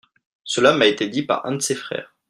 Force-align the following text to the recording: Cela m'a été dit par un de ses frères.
Cela 0.43 0.73
m'a 0.73 0.87
été 0.87 1.07
dit 1.09 1.21
par 1.21 1.45
un 1.45 1.57
de 1.57 1.61
ses 1.61 1.75
frères. 1.75 2.15